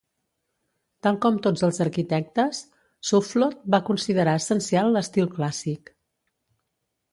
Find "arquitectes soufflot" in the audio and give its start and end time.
1.85-3.61